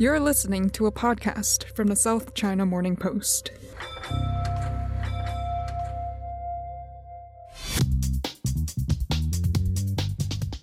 [0.00, 3.50] You're listening to a podcast from the South China Morning Post.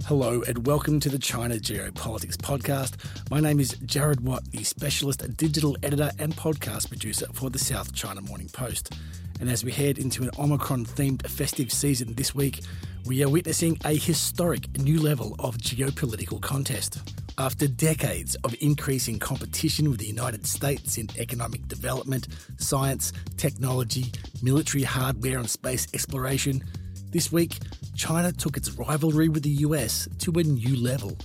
[0.08, 2.96] Hello and welcome to the China Geopolitics Podcast.
[3.30, 7.94] My name is Jared Watt, the specialist digital editor and podcast producer for the South
[7.94, 8.98] China Morning Post.
[9.40, 12.62] And as we head into an Omicron themed festive season this week,
[13.06, 17.27] we are witnessing a historic new level of geopolitical contest.
[17.40, 24.84] After decades of increasing competition with the United States in economic development, science, technology, military
[24.84, 26.64] hardware, and space exploration,
[27.12, 27.60] this week
[27.96, 31.16] China took its rivalry with the US to a new level.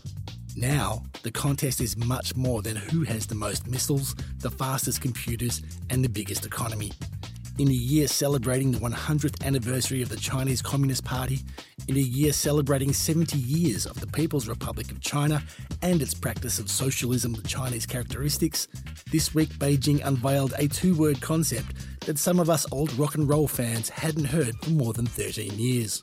[0.55, 5.63] Now, the contest is much more than who has the most missiles, the fastest computers,
[5.89, 6.93] and the biggest economy.
[7.63, 11.43] In a year celebrating the 100th anniversary of the Chinese Communist Party,
[11.87, 15.41] in a year celebrating 70 years of the People's Republic of China
[15.81, 18.67] and its practice of socialism with Chinese characteristics,
[19.13, 23.29] this week Beijing unveiled a two word concept that some of us old rock and
[23.29, 26.03] roll fans hadn't heard for more than 13 years.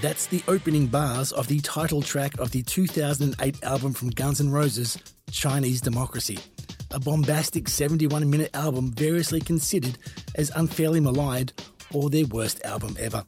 [0.00, 4.48] That's the opening bars of the title track of the 2008 album from Guns N'
[4.48, 4.96] Roses,
[5.32, 6.38] Chinese Democracy.
[6.92, 9.98] A bombastic 71 minute album variously considered
[10.36, 11.52] as unfairly maligned
[11.92, 13.24] or their worst album ever.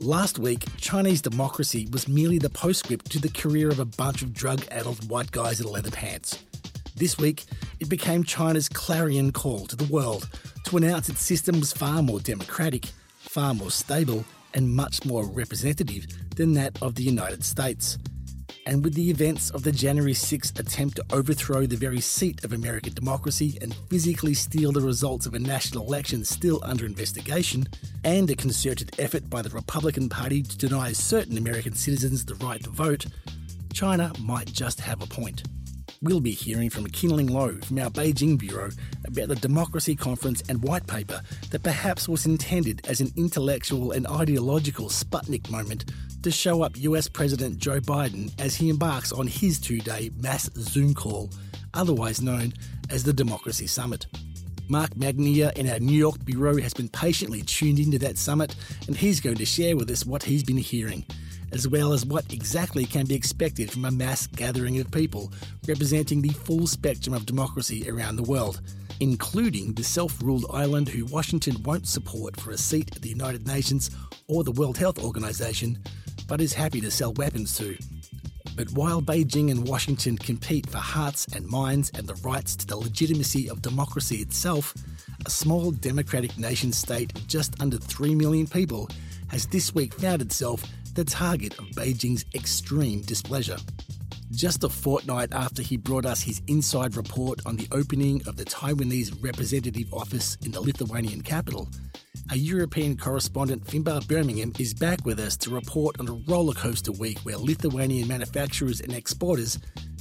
[0.00, 4.32] Last week, Chinese Democracy was merely the postscript to the career of a bunch of
[4.32, 6.42] drug addled white guys in leather pants.
[6.96, 7.44] This week,
[7.78, 10.28] it became China's clarion call to the world
[10.64, 12.86] to announce its system was far more democratic,
[13.20, 17.98] far more stable, and much more representative than that of the United States.
[18.66, 22.52] And with the events of the January 6th attempt to overthrow the very seat of
[22.52, 27.66] American democracy and physically steal the results of a national election still under investigation,
[28.04, 32.62] and a concerted effort by the Republican Party to deny certain American citizens the right
[32.62, 33.06] to vote,
[33.72, 35.42] China might just have a point.
[36.00, 38.70] We'll be hearing from Kinling Lo from our Beijing bureau
[39.04, 44.06] about the Democracy Conference and white paper that perhaps was intended as an intellectual and
[44.06, 45.84] ideological Sputnik moment
[46.22, 50.50] to show up US President Joe Biden as he embarks on his two day mass
[50.56, 51.30] Zoom call,
[51.74, 52.52] otherwise known
[52.90, 54.06] as the Democracy Summit.
[54.68, 58.54] Mark Magnier in our New York bureau has been patiently tuned into that summit,
[58.86, 61.04] and he's going to share with us what he's been hearing
[61.52, 65.32] as well as what exactly can be expected from a mass gathering of people
[65.68, 68.60] representing the full spectrum of democracy around the world,
[69.00, 73.46] including the self ruled island who Washington won't support for a seat at the United
[73.46, 73.90] Nations
[74.28, 75.78] or the World Health Organization,
[76.26, 77.76] but is happy to sell weapons to.
[78.56, 82.76] But while Beijing and Washington compete for hearts and minds and the rights to the
[82.76, 84.74] legitimacy of democracy itself,
[85.24, 88.88] a small democratic nation state of just under 3 million people
[89.28, 90.64] has this week found itself
[90.94, 93.56] the target of Beijing's extreme displeasure.
[94.30, 98.44] Just a fortnight after he brought us his inside report on the opening of the
[98.44, 101.68] Taiwanese representative office in the Lithuanian capital,
[102.30, 107.18] a European correspondent, Finbarr Bermingham, is back with us to report on a rollercoaster week
[107.20, 109.58] where Lithuanian manufacturers and exporters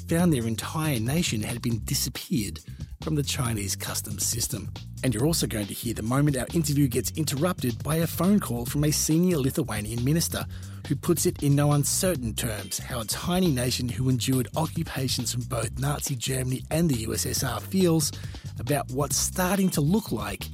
[0.07, 2.59] found their entire nation had been disappeared
[3.01, 4.72] from the Chinese customs system.
[5.03, 8.39] And you're also going to hear the moment our interview gets interrupted by a phone
[8.39, 10.45] call from a senior Lithuanian minister
[10.88, 15.41] who puts it in no uncertain terms how a tiny nation who endured occupations from
[15.44, 18.12] both Nazi Germany and the USSR feels
[18.59, 20.45] about what's starting to look like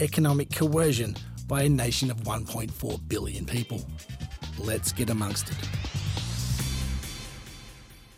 [0.00, 1.16] economic coercion
[1.46, 3.80] by a nation of 1.4 billion people.
[4.58, 5.91] Let's get amongst it.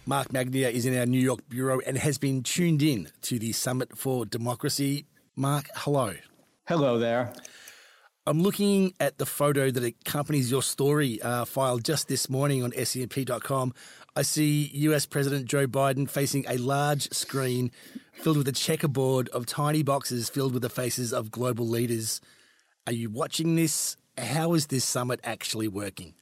[0.06, 3.52] Mark Magnier is in our New York bureau and has been tuned in to the
[3.52, 5.06] Summit for Democracy.
[5.34, 6.12] Mark, hello.
[6.68, 7.32] Hello there.
[8.26, 12.72] I'm looking at the photo that accompanies your story uh, filed just this morning on
[12.72, 13.72] SCMP.com.
[14.14, 17.70] I see US President Joe Biden facing a large screen
[18.12, 22.20] filled with a checkerboard of tiny boxes filled with the faces of global leaders.
[22.86, 23.96] Are you watching this?
[24.18, 26.12] How is this summit actually working?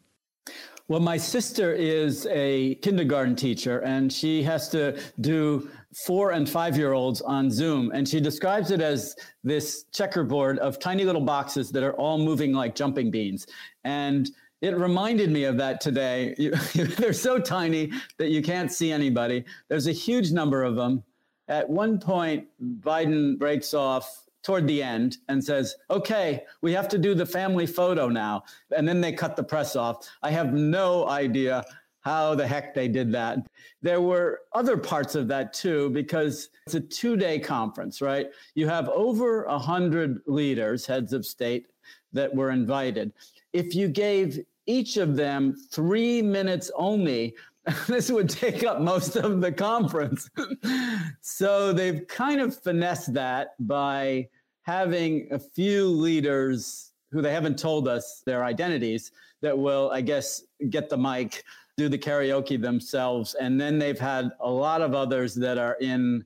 [0.88, 5.70] Well, my sister is a kindergarten teacher, and she has to do
[6.06, 9.14] four and five year olds on Zoom, and she describes it as
[9.44, 13.46] this checkerboard of tiny little boxes that are all moving like jumping beans.
[13.84, 14.31] And
[14.61, 16.34] it reminded me of that today.
[16.75, 19.44] They're so tiny that you can't see anybody.
[19.69, 21.02] There's a huge number of them.
[21.49, 22.46] At one point,
[22.81, 27.67] Biden breaks off toward the end and says, okay, we have to do the family
[27.67, 28.44] photo now.
[28.77, 30.09] And then they cut the press off.
[30.23, 31.65] I have no idea
[32.00, 33.39] how the heck they did that.
[33.81, 38.27] There were other parts of that too, because it's a two day conference, right?
[38.55, 41.67] You have over a hundred leaders, heads of state
[42.12, 43.12] that were invited.
[43.53, 47.35] If you gave each of them three minutes only,
[47.87, 50.29] this would take up most of the conference.
[51.21, 54.29] so they've kind of finessed that by
[54.62, 59.12] having a few leaders who they haven't told us their identities
[59.43, 61.44] that will, I guess, get the mic
[61.76, 63.35] do the karaoke themselves.
[63.35, 66.25] And then they've had a lot of others that are in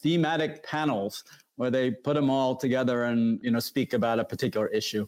[0.00, 1.24] thematic panels
[1.56, 5.06] where they put them all together and you know speak about a particular issue.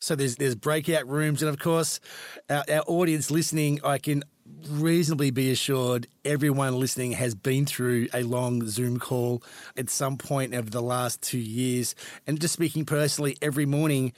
[0.00, 2.00] So there's there's breakout rooms, and of course,
[2.48, 4.24] our, our audience listening, I can
[4.68, 9.42] reasonably be assured everyone listening has been through a long Zoom call
[9.76, 11.94] at some point over the last two years.
[12.26, 14.12] And just speaking personally, every morning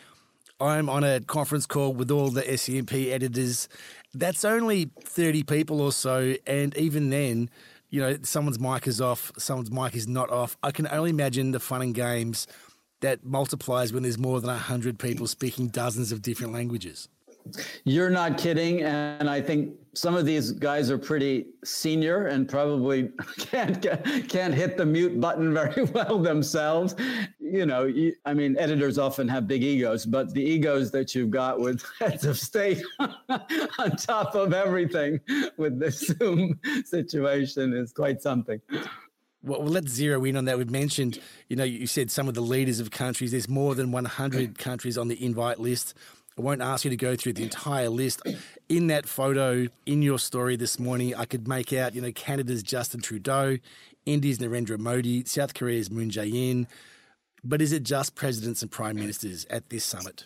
[0.60, 3.68] I'm on a conference call with all the SCMP editors.
[4.12, 6.34] That's only 30 people or so.
[6.46, 7.48] And even then,
[7.88, 10.56] you know, someone's mic is off, someone's mic is not off.
[10.62, 12.46] I can only imagine the fun and games
[13.00, 17.08] that multiplies when there's more than 100 people speaking dozens of different languages.
[17.84, 18.82] You're not kidding.
[18.82, 23.82] And I think some of these guys are pretty senior and probably can't
[24.28, 26.94] can't hit the mute button very well themselves.
[27.40, 27.92] You know,
[28.24, 32.24] I mean, editors often have big egos, but the egos that you've got with heads
[32.24, 35.20] of state on top of everything
[35.56, 38.60] with this Zoom situation is quite something.
[39.42, 40.58] Well, let's zero in on that.
[40.58, 43.30] We've mentioned, you know, you said some of the leaders of countries.
[43.30, 45.94] There's more than 100 countries on the invite list.
[46.40, 48.22] I won't ask you to go through the entire list.
[48.70, 52.62] In that photo, in your story this morning, I could make out, you know, Canada's
[52.62, 53.58] Justin Trudeau,
[54.06, 56.66] India's Narendra Modi, South Korea's Moon Jae-in.
[57.44, 60.24] But is it just presidents and prime ministers at this summit?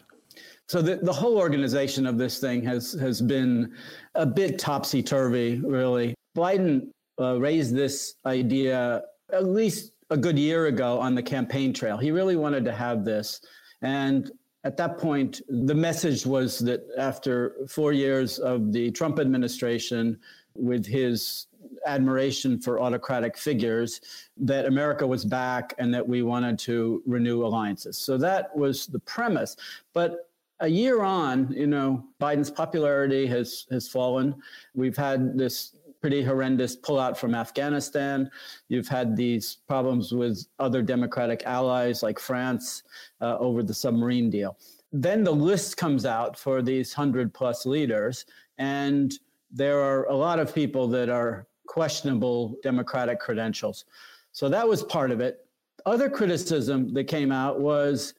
[0.68, 3.74] So the, the whole organization of this thing has has been
[4.14, 6.14] a bit topsy turvy, really.
[6.36, 6.90] Biden
[7.20, 9.02] uh, raised this idea
[9.32, 11.96] at least a good year ago on the campaign trail.
[11.96, 13.40] He really wanted to have this,
[13.82, 14.30] and
[14.64, 20.18] at that point, the message was that after four years of the Trump administration,
[20.56, 21.46] with his
[21.86, 24.00] admiration for autocratic figures,
[24.36, 27.98] that America was back and that we wanted to renew alliances.
[27.98, 29.56] So that was the premise.
[29.92, 30.30] But
[30.60, 34.36] a year on, you know, Biden's popularity has has fallen.
[34.74, 35.73] We've had this
[36.04, 38.30] pretty horrendous pullout from Afghanistan.
[38.68, 42.82] You've had these problems with other Democratic allies like France
[43.22, 44.58] uh, over the submarine deal.
[44.92, 48.26] Then the list comes out for these 100 plus leaders,
[48.58, 49.14] and
[49.50, 53.86] there are a lot of people that are questionable Democratic credentials.
[54.32, 55.46] So that was part of it.
[55.86, 58.12] Other criticism that came out was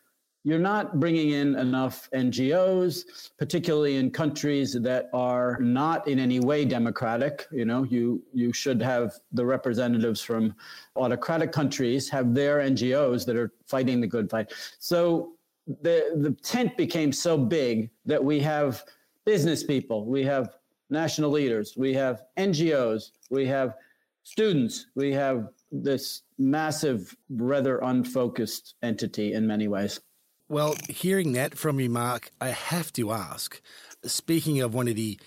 [0.46, 6.66] you're not bringing in enough NGOs, particularly in countries that are not in any way
[6.66, 7.48] democratic.
[7.52, 10.56] You know, you you should have the representatives from
[10.96, 14.54] autocratic countries have their NGOs that are fighting the good fight.
[14.78, 15.32] So
[15.82, 18.84] the the tent became so big that we have
[19.26, 20.54] business people, we have
[20.92, 23.74] national leaders, we have NGOs, we have
[24.22, 30.00] students, we have this massive, rather unfocused entity in many ways.
[30.48, 33.60] Well, hearing that from you, Mark, I have to ask.
[34.04, 35.20] Speaking of one of the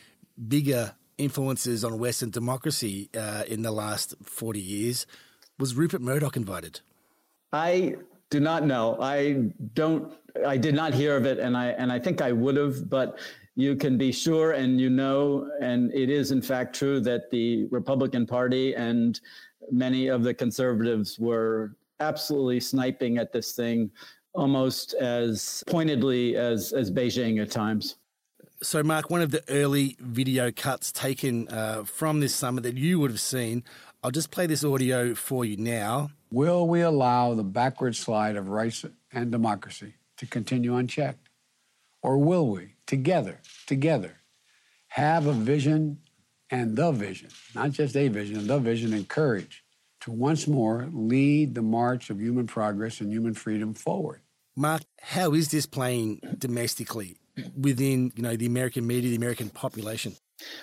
[0.46, 5.06] bigger influences on Western democracy uh, in the last 40 years,
[5.58, 6.80] was Rupert Murdoch invited?
[7.52, 7.96] I
[8.30, 8.96] do not know.
[9.00, 10.12] I don't.
[10.46, 13.18] I did not hear of it, and I and I think I would have, but
[13.56, 17.66] you can be sure and you know, and it is in fact true that the
[17.72, 19.18] Republican Party and
[19.72, 23.90] many of the conservatives were absolutely sniping at this thing
[24.38, 27.96] almost as pointedly as, as Beijing at times.
[28.62, 32.98] So, Mark, one of the early video cuts taken uh, from this summit that you
[32.98, 33.62] would have seen,
[34.02, 36.10] I'll just play this audio for you now.
[36.30, 41.28] Will we allow the backward slide of rights and democracy to continue unchecked?
[42.02, 44.18] Or will we, together, together,
[44.88, 45.98] have a vision
[46.50, 49.64] and the vision, not just a vision, the vision and courage
[50.00, 54.20] to once more lead the march of human progress and human freedom forward.
[54.58, 57.16] Mark, how is this playing domestically
[57.56, 60.16] within you know the American media, the American population?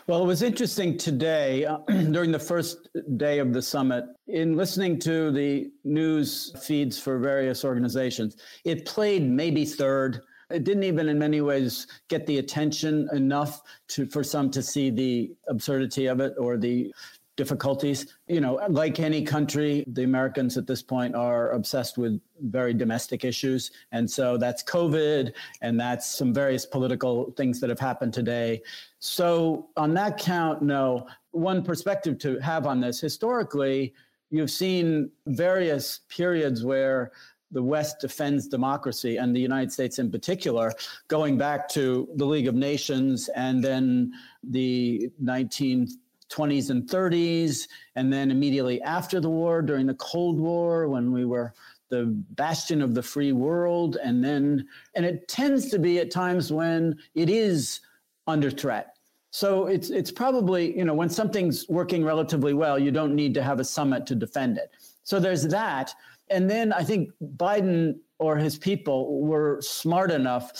[0.05, 1.77] Well, it was interesting today uh,
[2.11, 7.63] during the first day of the summit in listening to the news feeds for various
[7.63, 8.35] organizations.
[8.65, 10.19] It played maybe third.
[10.49, 14.89] It didn't even in many ways get the attention enough to for some to see
[14.89, 16.93] the absurdity of it or the
[17.35, 18.17] difficulties.
[18.27, 23.23] You know, like any country, the Americans at this point are obsessed with very domestic
[23.23, 23.71] issues.
[23.91, 28.61] And so that's COVID and that's some various political things that have happened today.
[28.99, 31.07] So, on that count, no.
[31.31, 33.93] One perspective to have on this historically,
[34.29, 37.11] you've seen various periods where
[37.51, 40.73] the West defends democracy and the United States in particular,
[41.07, 44.11] going back to the League of Nations and then
[44.43, 45.87] the 19
[46.35, 51.25] 20s and 30s, and then immediately after the war, during the Cold War, when we
[51.25, 51.53] were
[51.89, 56.51] the bastion of the free world, and then, and it tends to be at times
[56.51, 57.81] when it is
[58.27, 58.97] under threat.
[59.31, 63.43] So it's it's probably you know when something's working relatively well, you don't need to
[63.43, 64.71] have a summit to defend it.
[65.03, 65.93] So there's that,
[66.29, 70.51] and then I think Biden or his people were smart enough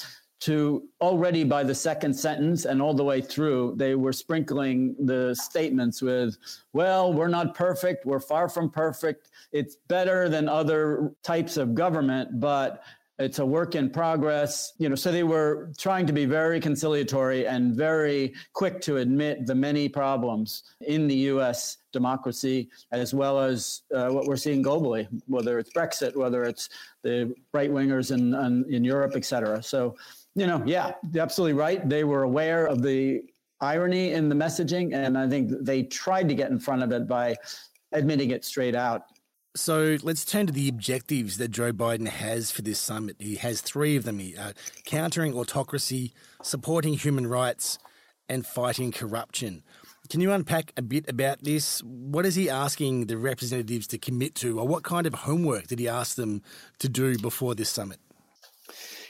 [0.46, 5.34] to already by the second sentence and all the way through, they were sprinkling the
[5.34, 6.38] statements with,
[6.72, 8.06] well, we're not perfect.
[8.06, 9.32] We're far from perfect.
[9.52, 12.84] It's better than other types of government, but
[13.18, 14.74] it's a work in progress.
[14.78, 19.48] You know, so they were trying to be very conciliatory and very quick to admit
[19.48, 25.08] the many problems in the US democracy, as well as uh, what we're seeing globally,
[25.26, 26.70] whether it's Brexit, whether it's
[27.02, 29.64] the right wingers in, in, in Europe, et cetera.
[29.64, 29.96] So
[30.36, 31.88] you know, yeah, absolutely right.
[31.88, 33.24] They were aware of the
[33.62, 37.08] irony in the messaging, and I think they tried to get in front of it
[37.08, 37.36] by
[37.92, 39.04] admitting it straight out.
[39.56, 43.16] So let's turn to the objectives that Joe Biden has for this summit.
[43.20, 44.52] He has three of them uh,
[44.84, 46.14] countering autocracy,
[46.44, 47.80] supporting human rights,
[48.28, 49.64] and fighting corruption.
[50.10, 51.82] Can you unpack a bit about this?
[51.84, 55.80] What is he asking the representatives to commit to, or what kind of homework did
[55.80, 56.42] he ask them
[56.80, 58.00] to do before this summit?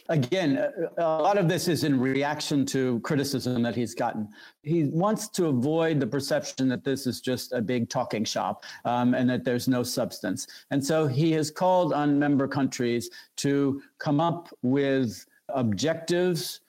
[0.09, 0.57] Again,
[0.97, 4.29] a lot of this is in reaction to criticism that he's gotten.
[4.63, 9.13] He wants to avoid the perception that this is just a big talking shop um,
[9.13, 10.47] and that there's no substance.
[10.71, 16.61] And so he has called on member countries to come up with objectives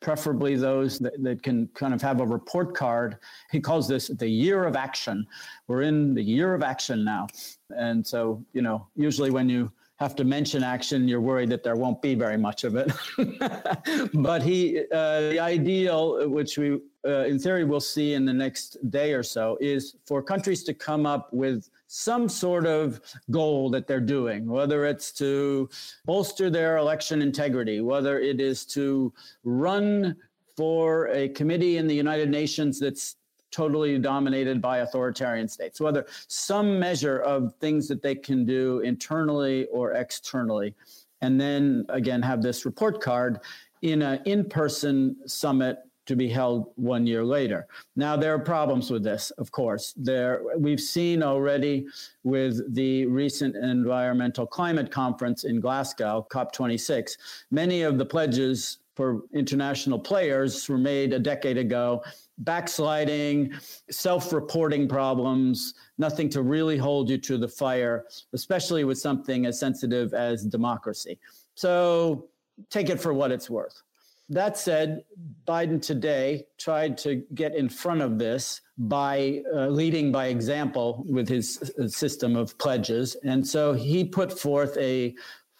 [0.00, 3.18] preferably those that, that, can kind of have a report card.
[3.52, 5.24] He calls this the year of action.
[5.68, 7.28] We're in the year of action now.
[7.70, 9.70] And so, you know, usually when you
[10.02, 12.90] have to mention action, you're worried that there won't be very much of it.
[14.14, 18.76] but he, uh, the ideal, which we uh, in theory we'll see in the next
[18.90, 23.86] day or so, is for countries to come up with some sort of goal that
[23.86, 25.68] they're doing, whether it's to
[26.04, 29.12] bolster their election integrity, whether it is to
[29.44, 30.16] run
[30.56, 33.16] for a committee in the United Nations that's
[33.52, 39.66] totally dominated by authoritarian states, whether some measure of things that they can do internally
[39.66, 40.74] or externally.
[41.20, 43.38] And then again, have this report card
[43.82, 47.66] in an in person summit to be held one year later.
[47.94, 49.94] Now there are problems with this, of course.
[49.96, 51.86] There we've seen already
[52.24, 57.16] with the recent environmental climate conference in Glasgow, COP26,
[57.50, 62.02] many of the pledges for international players were made a decade ago
[62.38, 63.52] backsliding,
[63.90, 69.58] self reporting problems, nothing to really hold you to the fire, especially with something as
[69.58, 71.18] sensitive as democracy.
[71.54, 72.28] So
[72.70, 73.82] take it for what it's worth.
[74.28, 75.04] That said,
[75.46, 81.28] Biden today tried to get in front of this by uh, leading by example with
[81.28, 83.14] his uh, system of pledges.
[83.24, 85.14] And so he put forth a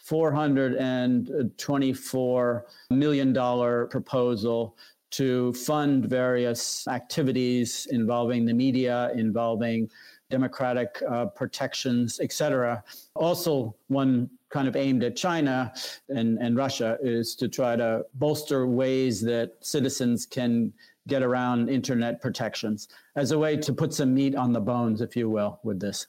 [0.09, 3.35] $424 million
[3.89, 4.77] proposal
[5.13, 9.91] to fund various activities involving the media, involving
[10.31, 12.83] democratic uh, protections, etc.
[13.15, 15.73] Also, one kind of aimed at China
[16.09, 20.73] and, and Russia is to try to bolster ways that citizens can
[21.09, 25.17] get around internet protections as a way to put some meat on the bones, if
[25.17, 26.07] you will, with this.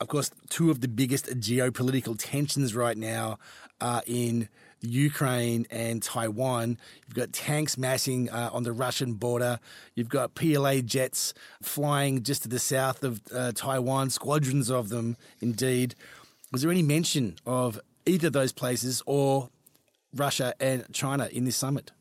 [0.00, 3.38] Of course, two of the biggest geopolitical tensions right now
[3.80, 4.48] are in
[4.80, 6.78] Ukraine and Taiwan.
[7.06, 9.58] You've got tanks massing uh, on the Russian border.
[9.94, 15.16] You've got PLA jets flying just to the south of uh, Taiwan, squadrons of them,
[15.40, 15.94] indeed.
[16.52, 19.50] Was there any mention of either of those places or
[20.14, 21.92] Russia and China in this summit?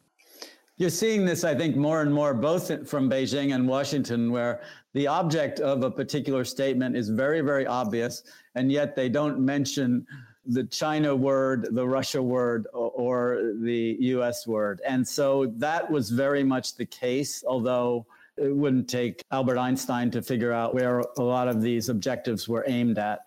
[0.78, 4.62] You're seeing this, I think, more and more, both from Beijing and Washington, where
[4.94, 8.24] the object of a particular statement is very, very obvious,
[8.56, 10.06] and yet they don't mention
[10.46, 14.82] the China word, the Russia word, or, or, the US word.
[14.86, 18.06] And so that was very much the case, although
[18.38, 22.64] it wouldn't take Albert Einstein to figure out where a lot of these objectives were
[22.68, 23.22] aimed at.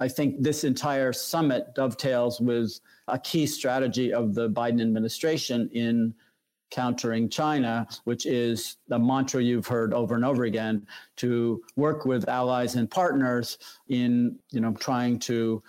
[0.00, 6.14] I think this entire summit dovetails with a key strategy of the Biden administration in
[6.70, 10.84] countering China, which is the mantra you've heard over and over again
[11.16, 15.62] to work with allies and partners in, you know, trying to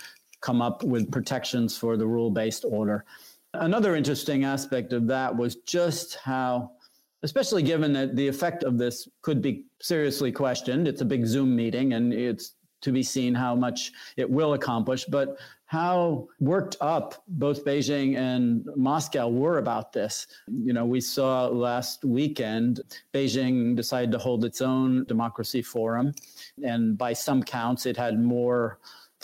[0.46, 3.04] come up with protections for the rule-based order.
[3.54, 6.72] Another interesting aspect of that was just how
[7.24, 10.88] especially given that the effect of this could be seriously questioned.
[10.88, 15.06] It's a big Zoom meeting and it's to be seen how much it will accomplish.
[15.06, 20.28] But how worked up both Beijing and Moscow were about this.
[20.48, 26.14] You know, we saw last weekend Beijing decided to hold its own democracy forum,
[26.64, 28.78] and by some counts, it had more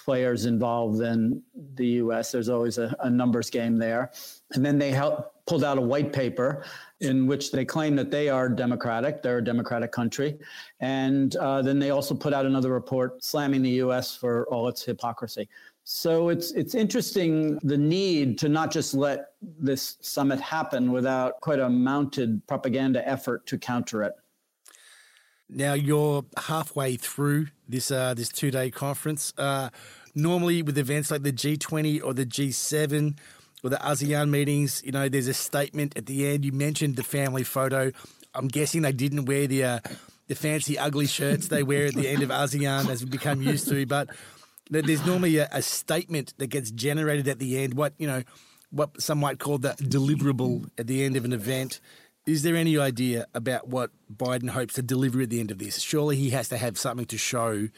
[0.03, 1.41] players involved than
[1.75, 2.31] the U.S.
[2.31, 4.11] There's always a, a numbers game there,
[4.53, 6.63] and then they helped, pulled out a white paper
[7.01, 10.37] in which they claim that they are democratic, they're a democratic country.
[10.79, 14.83] And uh, then they also put out another report slamming the US for all its
[14.83, 15.49] hypocrisy.
[15.83, 21.59] So it's it's interesting the need to not just let this summit happen without quite
[21.59, 24.13] a mounted propaganda effort to counter it.
[25.51, 29.33] Now you're halfway through this uh, this two day conference.
[29.37, 29.69] Uh,
[30.15, 33.17] normally, with events like the G20 or the G7
[33.63, 36.45] or the ASEAN meetings, you know, there's a statement at the end.
[36.45, 37.91] You mentioned the family photo.
[38.33, 39.79] I'm guessing they didn't wear the uh,
[40.27, 43.67] the fancy ugly shirts they wear at the end of ASEAN, as we become used
[43.67, 44.07] to, but
[44.71, 48.23] there's normally a, a, statement that gets generated at the end, what, you know,
[48.69, 51.81] what some might call the deliverable at the end of an event.
[52.27, 55.79] Is there any idea about what Biden hopes to deliver at the end of this?
[55.79, 57.69] Surely he has to have something to show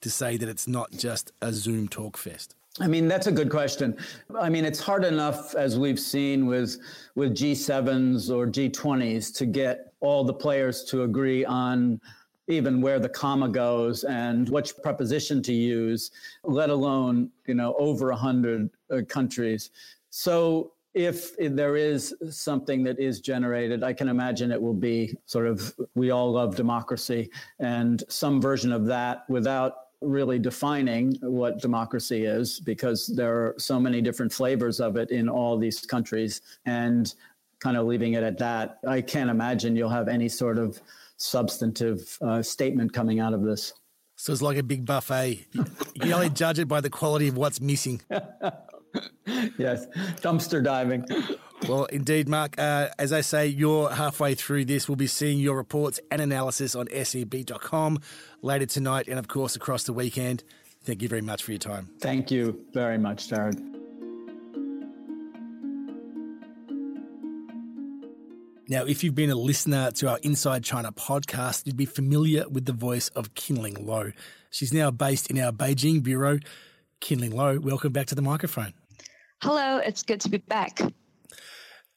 [0.00, 2.54] to say that it's not just a Zoom talk fest.
[2.80, 3.96] I mean, that's a good question.
[4.38, 6.78] I mean, it's hard enough, as we've seen with,
[7.16, 12.00] with G7s or G20s, to get all the players to agree on
[12.46, 16.12] even where the comma goes and which preposition to use,
[16.44, 19.70] let alone, you know, over 100 uh, countries.
[20.10, 25.46] So if there is something that is generated, I can imagine it will be sort
[25.46, 32.24] of, we all love democracy and some version of that without really defining what democracy
[32.24, 37.14] is because there are so many different flavors of it in all these countries and
[37.58, 38.78] kind of leaving it at that.
[38.86, 40.80] I can't imagine you'll have any sort of
[41.16, 43.74] substantive uh, statement coming out of this.
[44.16, 45.46] So it's like a big buffet.
[45.52, 48.00] You can only judge it by the quality of what's missing.
[49.58, 49.86] yes,
[50.20, 51.04] dumpster diving.
[51.68, 52.58] Well, indeed, Mark.
[52.58, 54.88] Uh, as I say, you're halfway through this.
[54.88, 58.00] We'll be seeing your reports and analysis on SCMP.com
[58.42, 60.44] later tonight and, of course, across the weekend.
[60.84, 61.90] Thank you very much for your time.
[62.00, 63.60] Thank you very much, Jared.
[68.70, 72.66] Now, if you've been a listener to our Inside China podcast, you'd be familiar with
[72.66, 74.12] the voice of Kinling Lo.
[74.50, 76.38] She's now based in our Beijing bureau.
[77.00, 78.74] Kinling Lo, welcome back to the microphone.
[79.42, 80.80] Hello, it's good to be back.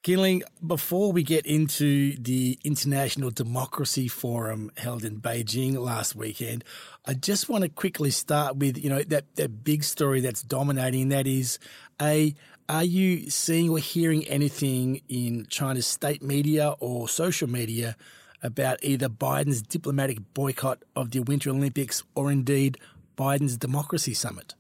[0.04, 6.64] Kinling, before we get into the International Democracy Forum held in Beijing last weekend,
[7.06, 11.10] I just want to quickly start with, you know, that, that big story that's dominating.
[11.10, 11.60] That is,
[12.02, 12.34] A,
[12.68, 17.96] are you seeing or hearing anything in China's state media or social media
[18.42, 22.80] about either Biden's diplomatic boycott of the Winter Olympics or indeed
[23.16, 24.56] Biden's democracy summit?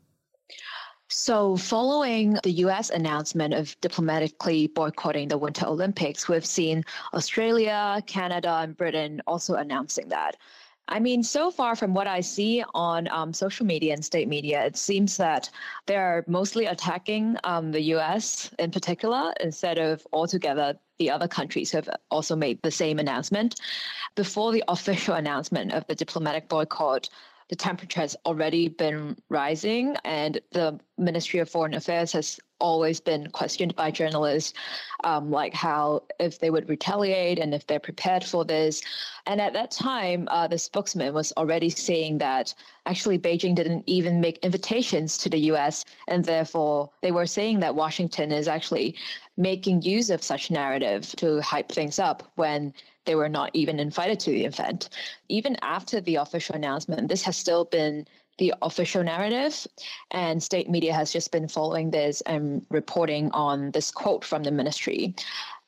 [1.13, 8.59] So, following the US announcement of diplomatically boycotting the Winter Olympics, we've seen Australia, Canada,
[8.61, 10.37] and Britain also announcing that.
[10.87, 14.63] I mean, so far from what I see on um, social media and state media,
[14.63, 15.49] it seems that
[15.85, 21.77] they're mostly attacking um, the US in particular instead of altogether the other countries who
[21.79, 23.59] have also made the same announcement.
[24.15, 27.09] Before the official announcement of the diplomatic boycott,
[27.51, 33.27] the temperature has already been rising, and the Ministry of Foreign Affairs has always been
[33.31, 34.53] questioned by journalists,
[35.03, 38.81] um, like how if they would retaliate and if they're prepared for this.
[39.25, 42.53] And at that time, uh, the spokesman was already saying that
[42.85, 47.75] actually Beijing didn't even make invitations to the US, and therefore they were saying that
[47.75, 48.95] Washington is actually
[49.37, 52.73] making use of such narrative to hype things up when
[53.05, 54.89] they were not even invited to the event.
[55.29, 58.05] Even after the official announcement, this has still been
[58.37, 59.67] the official narrative.
[60.11, 64.51] And state media has just been following this and reporting on this quote from the
[64.51, 65.15] ministry.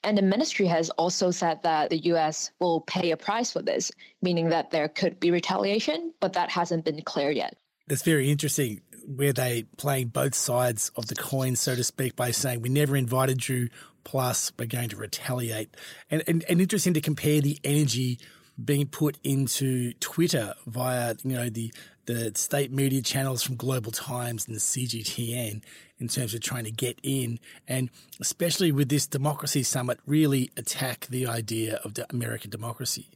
[0.04, 3.92] And the ministry has also said that the US will pay a price for this,
[4.22, 7.56] meaning that there could be retaliation, but that hasn't been clear yet.
[7.88, 8.82] That's very interesting.
[9.06, 12.96] Where they playing both sides of the coin, so to speak, by saying we never
[12.96, 13.70] invited you,
[14.04, 15.76] plus we're going to retaliate.
[16.10, 18.20] And, and, and interesting to compare the energy
[18.64, 21.74] being put into Twitter via you know the
[22.06, 25.62] the state media channels from Global Times and the CGTN
[26.00, 27.90] in terms of trying to get in, and
[28.20, 33.08] especially with this democracy summit, really attack the idea of the American democracy.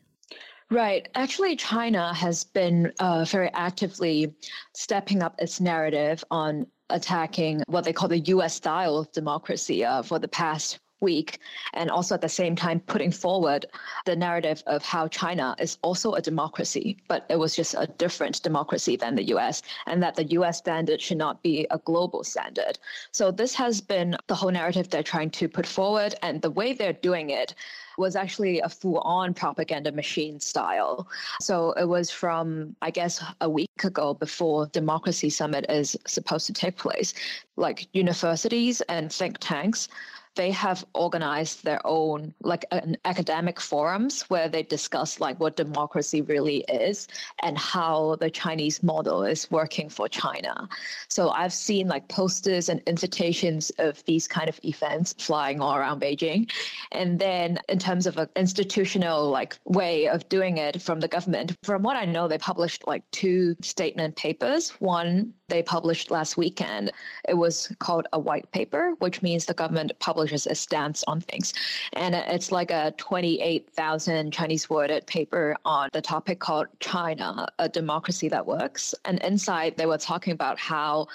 [0.69, 1.07] Right.
[1.15, 4.33] Actually, China has been uh, very actively
[4.73, 10.01] stepping up its narrative on attacking what they call the US style of democracy uh,
[10.01, 11.39] for the past week,
[11.73, 13.65] and also at the same time putting forward
[14.05, 18.41] the narrative of how China is also a democracy, but it was just a different
[18.43, 22.79] democracy than the US, and that the US standard should not be a global standard.
[23.11, 26.73] So this has been the whole narrative they're trying to put forward, and the way
[26.73, 27.53] they're doing it
[27.97, 31.07] was actually a full on propaganda machine style.
[31.41, 36.53] So it was from, I guess, a week ago before Democracy Summit is supposed to
[36.53, 37.13] take place.
[37.55, 39.89] Like universities and think tanks
[40.37, 46.21] they have organized their own like an academic forums where they discuss like what democracy
[46.21, 47.07] really is
[47.43, 50.69] and how the Chinese model is working for China.
[51.09, 56.01] So I've seen like posters and invitations of these kind of events flying all around
[56.01, 56.49] Beijing.
[56.91, 61.57] And then in terms of an institutional like way of doing it from the government,
[61.63, 64.69] from what I know, they published like two statement papers.
[64.79, 66.91] One they published last weekend.
[67.27, 71.53] It was called a white paper, which means the government publishes a stance on things.
[71.93, 78.27] And it's like a 28,000 Chinese worded paper on the topic called China, a democracy
[78.29, 78.93] that works.
[79.05, 81.07] And inside, they were talking about how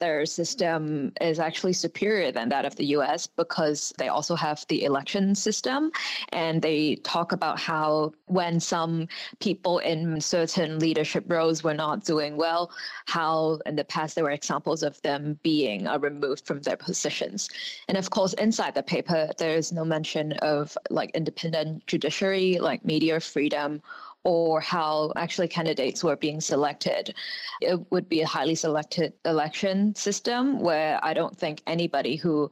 [0.00, 4.84] their system is actually superior than that of the US because they also have the
[4.84, 5.90] election system.
[6.30, 9.08] And they talk about how when some
[9.40, 12.70] people in certain leadership roles were not doing well,
[13.06, 17.48] how in the past there were examples of them being uh, removed from their positions.
[17.88, 22.84] And of course, inside the paper, there is no mention of like independent judiciary, like
[22.84, 23.82] media freedom
[24.24, 27.14] or how actually candidates were being selected.
[27.60, 32.50] It would be a highly selected election system where I don't think anybody who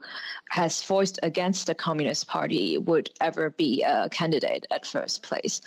[0.49, 5.61] has voiced against the Communist Party would ever be a candidate at first place.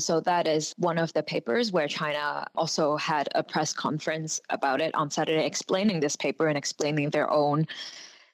[0.00, 4.80] So that is one of the papers where China also had a press conference about
[4.80, 7.66] it on Saturday, explaining this paper and explaining their own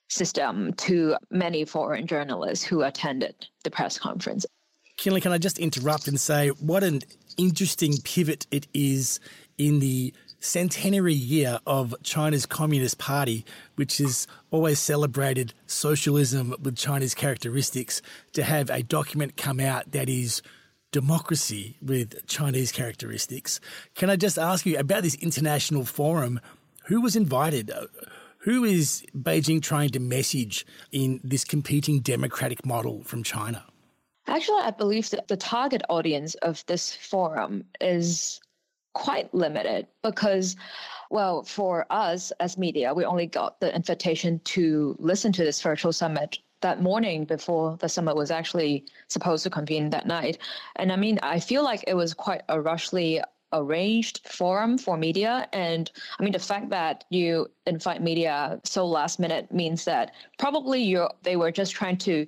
[0.09, 4.47] system to many foreign journalists who attended the press conference.
[4.99, 7.03] Kinling, can I just interrupt and say what an
[7.37, 9.21] interesting pivot it is
[9.57, 13.45] in the centenary year of China's Communist Party,
[13.77, 20.09] which has always celebrated socialism with Chinese characteristics, to have a document come out that
[20.09, 20.43] is
[20.91, 23.61] democracy with Chinese characteristics.
[23.95, 26.41] Can I just ask you about this international forum?
[26.87, 27.71] Who was invited?
[28.39, 33.65] Who is Beijing trying to message in this competing democratic model from China?
[34.29, 38.41] Actually, I believe that the target audience of this forum is
[38.93, 40.55] quite limited because,
[41.11, 45.93] well, for us as media, we only got the invitation to listen to this virtual
[45.93, 50.39] summit that morning before the summit was actually supposed to convene that night.
[50.77, 55.49] And I mean, I feel like it was quite a rushly arranged forum for media.
[55.53, 60.83] And I mean, the fact that you invite media so last minute means that probably
[60.83, 62.27] you they were just trying to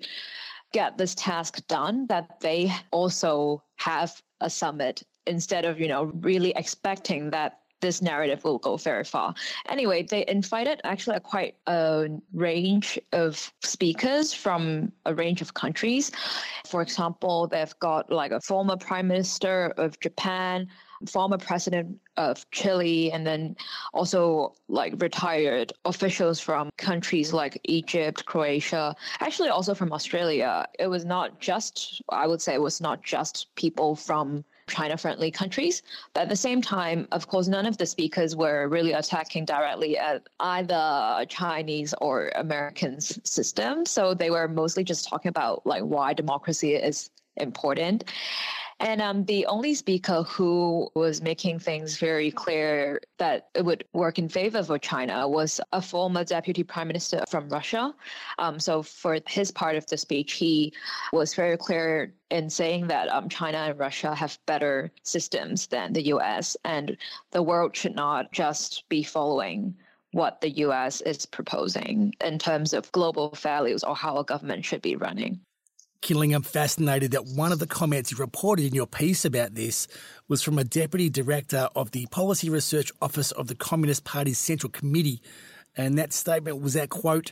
[0.73, 6.53] get this task done that they also have a summit instead of you know really
[6.57, 9.35] expecting that this narrative will go very far.
[9.69, 16.11] Anyway, they invited actually a quite a range of speakers from a range of countries.
[16.67, 20.69] For example, they've got like a former prime minister of Japan,
[21.07, 23.57] former president of Chile, and then
[23.95, 30.67] also like retired officials from countries like Egypt, Croatia, actually also from Australia.
[30.79, 35.31] It was not just, I would say, it was not just people from China friendly
[35.31, 35.83] countries.
[36.15, 39.99] But at the same time, of course, none of the speakers were really attacking directly
[39.99, 43.85] at either Chinese or Americans system.
[43.85, 48.05] So they were mostly just talking about like why democracy is important.
[48.81, 54.19] And um, the only speaker who was making things very clear that it would work
[54.19, 57.95] in favor of China was a former deputy prime minister from Russia.
[58.39, 60.73] Um, so for his part of the speech, he
[61.13, 66.07] was very clear in saying that um, China and Russia have better systems than the
[66.15, 66.97] US, and
[67.33, 69.75] the world should not just be following
[70.13, 74.81] what the US is proposing in terms of global values or how a government should
[74.81, 75.41] be running.
[76.09, 79.87] I'm fascinated that one of the comments you reported in your piece about this
[80.27, 84.71] was from a deputy director of the Policy Research Office of the Communist Party's Central
[84.71, 85.23] Committee.
[85.77, 87.31] And that statement was that, quote,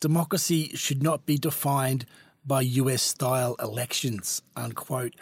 [0.00, 2.06] democracy should not be defined
[2.46, 5.14] by US style elections, unquote.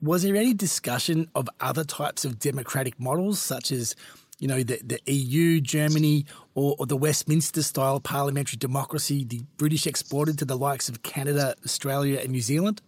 [0.00, 3.94] Was there any discussion of other types of democratic models, such as,
[4.38, 9.86] you know, the, the EU, Germany, or, or the Westminster style parliamentary democracy the British
[9.86, 12.82] exported to the likes of Canada, Australia, and New Zealand?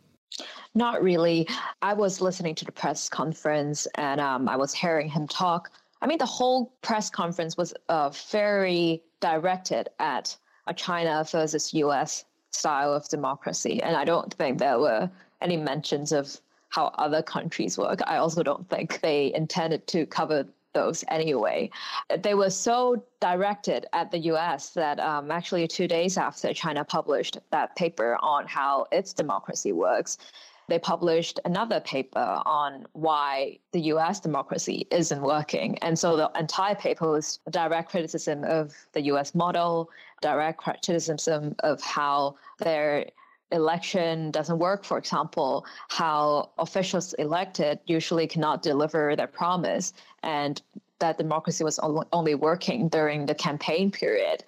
[0.75, 1.49] Not really.
[1.83, 5.71] I was listening to the press conference and um, I was hearing him talk.
[6.03, 12.25] I mean, the whole press conference was uh, very directed at a China versus US
[12.53, 13.83] style of democracy.
[13.83, 18.01] And I don't think there were any mentions of how other countries work.
[18.07, 20.47] I also don't think they intended to cover
[20.79, 21.71] those anyway.
[22.27, 27.39] They were so directed at the US that um, actually, two days after China published
[27.51, 30.19] that paper on how its democracy works,
[30.69, 35.79] they published another paper on why the US democracy isn't working.
[35.79, 41.81] And so the entire paper was direct criticism of the US model, direct criticism of
[41.81, 43.07] how their
[43.53, 50.61] election doesn't work, for example, how officials elected usually cannot deliver their promise, and
[50.99, 51.79] that democracy was
[52.13, 54.45] only working during the campaign period,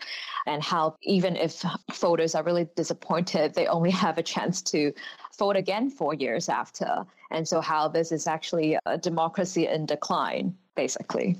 [0.46, 4.92] and how even if voters are really disappointed, they only have a chance to
[5.38, 7.04] vote again four years after.
[7.30, 11.36] And so, how this is actually a democracy in decline, basically.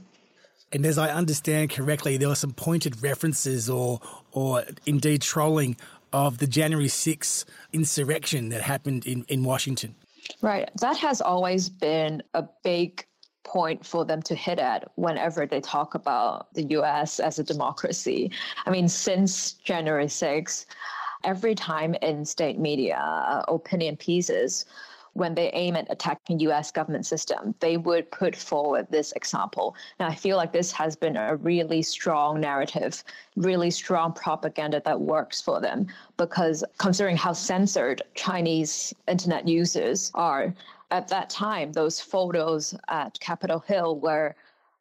[0.72, 5.76] And as I understand correctly, there were some pointed references or, or indeed trolling
[6.12, 9.94] of the January 6th insurrection that happened in, in Washington.
[10.42, 10.70] Right.
[10.80, 13.04] That has always been a big
[13.44, 18.30] point for them to hit at whenever they talk about the US as a democracy.
[18.66, 20.66] I mean, since January 6th,
[21.24, 24.66] every time in state media, uh, opinion pieces,
[25.14, 29.74] when they aim at attacking US government system, they would put forward this example.
[29.98, 33.02] Now I feel like this has been a really strong narrative,
[33.36, 40.54] really strong propaganda that works for them because considering how censored Chinese internet users are,
[40.90, 44.34] at that time, those photos at Capitol Hill were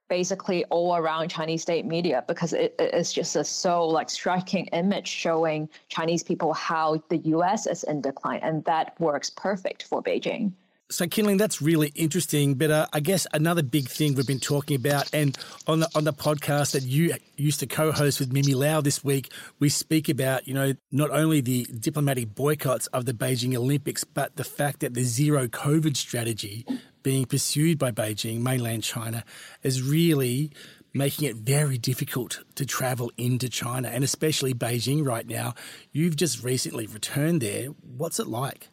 [0.09, 5.07] basically all around Chinese state media because it, it's just a so like striking image
[5.07, 7.67] showing Chinese people how the U.S.
[7.67, 10.51] is in decline, and that works perfect for Beijing.
[10.91, 12.55] So, Kinling, that's really interesting.
[12.55, 16.03] But uh, I guess another big thing we've been talking about, and on the on
[16.03, 20.47] the podcast that you used to co-host with Mimi Lau this week, we speak about
[20.47, 24.95] you know not only the diplomatic boycotts of the Beijing Olympics, but the fact that
[24.95, 26.65] the zero COVID strategy
[27.03, 29.23] being pursued by Beijing, mainland China,
[29.61, 30.51] is really
[30.91, 35.53] making it very difficult to travel into China, and especially Beijing right now.
[35.91, 37.67] You've just recently returned there.
[37.67, 38.69] What's it like?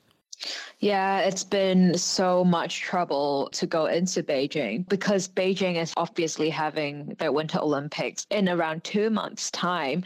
[0.78, 7.16] Yeah, it's been so much trouble to go into Beijing because Beijing is obviously having
[7.18, 10.04] their Winter Olympics in around two months' time.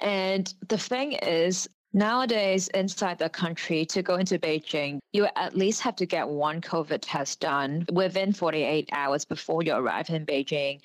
[0.00, 5.80] And the thing is, Nowadays, inside the country, to go into Beijing, you at least
[5.80, 10.80] have to get one COVID test done within 48 hours before you arrive in Beijing.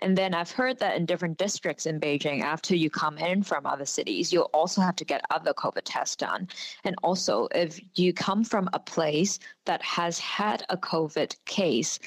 [0.00, 3.66] And then I've heard that in different districts in Beijing, after you come in from
[3.66, 6.48] other cities, you'll also have to get other COVID tests done.
[6.84, 11.98] And also, if you come from a place that has had a COVID case,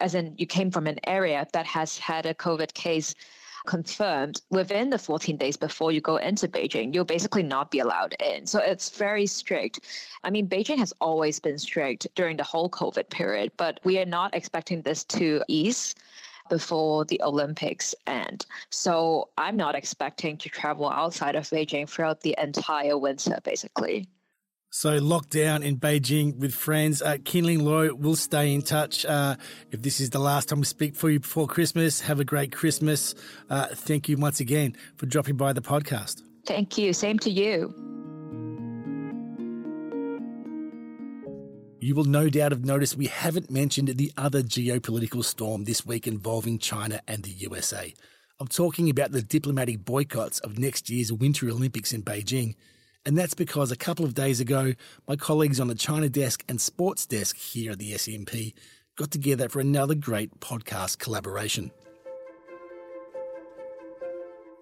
[0.00, 3.14] as in you came from an area that has had a COVID case
[3.66, 8.14] confirmed within the 14 days before you go into Beijing, you'll basically not be allowed
[8.20, 8.46] in.
[8.46, 9.80] So it's very strict.
[10.24, 14.06] I mean, Beijing has always been strict during the whole COVID period, but we are
[14.06, 15.94] not expecting this to ease
[16.48, 18.46] before the Olympics end.
[18.70, 24.08] So I'm not expecting to travel outside of Beijing throughout the entire winter, basically.
[24.70, 27.00] So lockdown in Beijing with friends.
[27.00, 29.06] Uh, Kinling Lo will stay in touch.
[29.06, 29.36] Uh,
[29.70, 32.52] if this is the last time we speak for you before Christmas, have a great
[32.52, 33.14] Christmas.
[33.48, 36.22] Uh, thank you once again for dropping by the podcast.
[36.46, 36.92] Thank you.
[36.92, 37.95] Same to you.
[41.86, 46.08] You will no doubt have noticed we haven't mentioned the other geopolitical storm this week
[46.08, 47.94] involving China and the USA.
[48.40, 52.56] I'm talking about the diplomatic boycotts of next year's Winter Olympics in Beijing.
[53.04, 54.72] And that's because a couple of days ago,
[55.06, 58.52] my colleagues on the China desk and sports desk here at the SCMP
[58.96, 61.70] got together for another great podcast collaboration.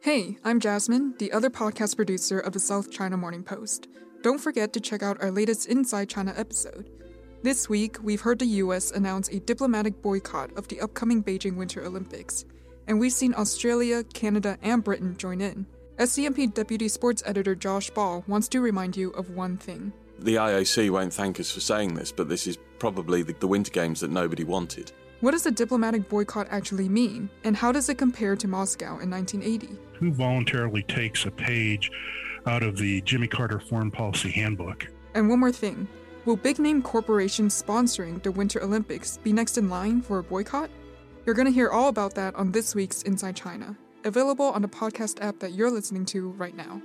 [0.02, 3.88] Hey, I'm Jasmine, the other podcast producer of the South China Morning Post.
[4.20, 7.03] Don't forget to check out our latest Inside China episode.
[7.44, 11.84] This week, we've heard the US announce a diplomatic boycott of the upcoming Beijing Winter
[11.84, 12.46] Olympics,
[12.86, 15.66] and we've seen Australia, Canada, and Britain join in.
[15.98, 19.92] SCMP Deputy Sports Editor Josh Ball wants to remind you of one thing.
[20.20, 23.72] The IOC won't thank us for saying this, but this is probably the, the Winter
[23.72, 24.92] Games that nobody wanted.
[25.20, 29.10] What does a diplomatic boycott actually mean, and how does it compare to Moscow in
[29.10, 29.78] 1980?
[29.98, 31.90] Who voluntarily takes a page
[32.46, 34.86] out of the Jimmy Carter Foreign Policy Handbook?
[35.12, 35.86] And one more thing
[36.24, 40.70] Will big name corporations sponsoring the Winter Olympics be next in line for a boycott?
[41.26, 44.68] You're going to hear all about that on this week's Inside China, available on the
[44.68, 46.80] podcast app that you're listening to right now.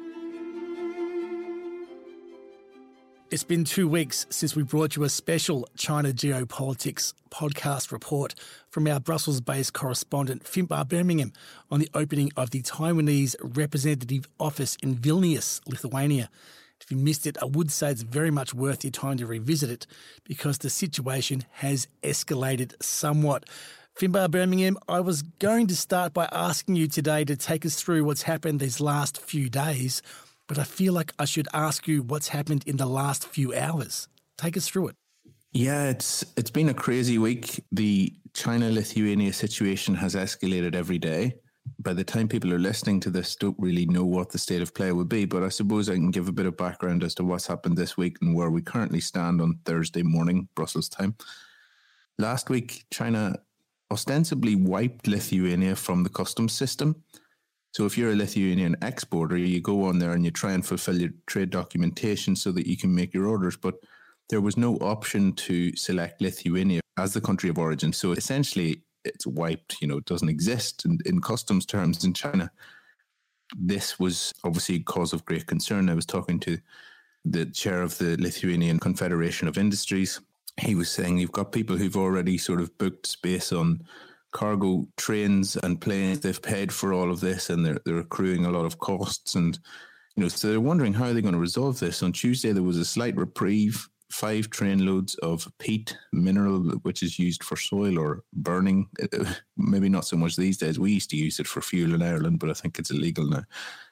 [3.32, 8.36] It's been two weeks since we brought you a special China geopolitics podcast report
[8.70, 11.32] from our Brussels based correspondent Finbarr Bermingham
[11.72, 16.30] on the opening of the Taiwanese representative office in Vilnius, Lithuania.
[16.82, 19.70] If you missed it, I would say it's very much worth your time to revisit
[19.70, 19.88] it
[20.24, 23.46] because the situation has escalated somewhat.
[24.00, 28.06] Finbarr Bermingham, I was going to start by asking you today to take us through
[28.06, 30.02] what's happened these last few days
[30.50, 34.10] but I feel like I should ask you what's happened in the last few hours.
[34.38, 34.96] Take us through it.
[35.54, 37.64] Yeah, it's it's been a crazy week.
[37.72, 41.36] The China Lithuania situation has escalated every day.
[41.78, 44.74] By the time people are listening to this, don't really know what the state of
[44.74, 45.26] play would be.
[45.26, 47.98] But I suppose I can give a bit of background as to what's happened this
[47.98, 51.16] week and where we currently stand on Thursday morning, Brussels time.
[52.18, 53.40] Last week, China
[53.92, 57.04] ostensibly wiped Lithuania from the customs system
[57.72, 61.00] so if you're a Lithuanian exporter, you go on there and you try and fulfill
[61.00, 63.56] your trade documentation so that you can make your orders.
[63.56, 63.76] But
[64.30, 67.94] there was no option to select Lithuania as the country of origin.
[67.94, 69.78] So essentially, it's wiped.
[69.82, 72.52] You know, it doesn't exist in, in customs terms in China.
[73.58, 75.90] This was obviously a cause of great concern.
[75.90, 76.58] I was talking to
[77.26, 80.22] the chair of the Lithuanian Confederation of Industries.
[80.58, 83.82] He was saying you've got people who've already sort of booked space on
[84.32, 86.20] cargo trains and planes.
[86.20, 89.36] They've paid for all of this and they're, they're accruing a lot of costs.
[89.36, 89.58] And,
[90.16, 92.04] you know, so they're wondering how they're going to resolve this.
[92.04, 93.90] On Tuesday, there was a slight reprieve.
[94.12, 98.90] Five train loads of peat mineral, which is used for soil or burning.
[99.58, 100.80] Maybe not so much these days.
[100.80, 103.44] We used to use it for fuel in Ireland, but I think it's illegal now.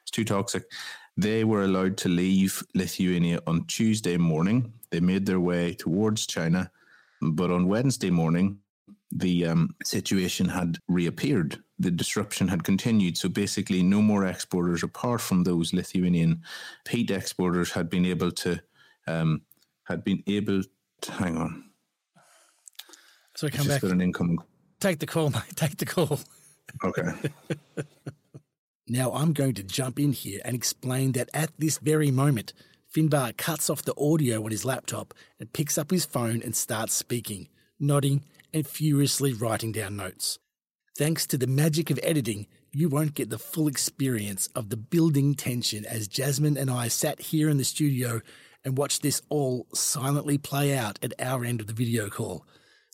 [0.02, 0.64] It's too toxic.
[1.16, 4.72] They were allowed to leave Lithuania on Tuesday morning.
[4.90, 6.70] They made their way towards China.
[7.20, 8.58] But on Wednesday morning,
[9.10, 11.62] the um, situation had reappeared.
[11.78, 13.16] The disruption had continued.
[13.16, 16.42] So basically, no more exporters apart from those Lithuanian
[16.84, 18.60] peat exporters had been able to
[19.06, 19.42] um,
[19.88, 20.62] had been able
[21.00, 21.64] to hang on.
[23.34, 23.80] So I come back.
[23.80, 24.38] Got an incoming.
[24.80, 25.42] Take the call, mate.
[25.56, 26.20] Take the call.
[26.84, 27.02] Okay.
[28.88, 32.52] now I'm going to jump in here and explain that at this very moment,
[32.94, 36.94] Finbarr cuts off the audio on his laptop and picks up his phone and starts
[36.94, 37.48] speaking,
[37.80, 40.38] nodding and furiously writing down notes.
[40.96, 45.34] Thanks to the magic of editing, you won't get the full experience of the building
[45.34, 48.20] tension as Jasmine and I sat here in the studio
[48.64, 52.44] and watch this all silently play out at our end of the video call.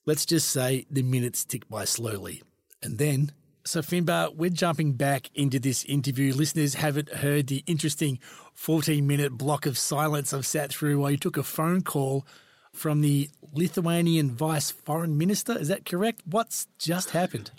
[0.07, 2.43] Let's just say the minutes tick by slowly.
[2.83, 3.33] And then,
[3.65, 6.35] so Finbarr, we're jumping back into this interview.
[6.35, 8.19] Listeners haven't heard the interesting
[8.53, 12.27] 14 minute block of silence I've sat through while you took a phone call
[12.75, 15.57] from the Lithuanian Vice Foreign Minister.
[15.59, 16.23] Is that correct?
[16.27, 17.51] What's just happened?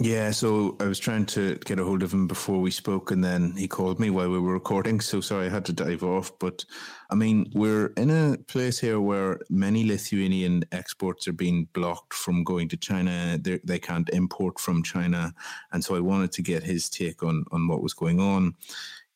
[0.00, 3.24] Yeah, so I was trying to get a hold of him before we spoke, and
[3.24, 5.00] then he called me while we were recording.
[5.00, 6.30] So sorry, I had to dive off.
[6.38, 6.64] But
[7.10, 12.44] I mean, we're in a place here where many Lithuanian exports are being blocked from
[12.44, 13.38] going to China.
[13.42, 15.34] They're, they can not import from China,
[15.72, 18.54] and so I wanted to get his take on on what was going on